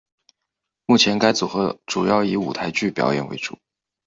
[0.87, 3.59] 目前该组合主要以舞台剧表演为主。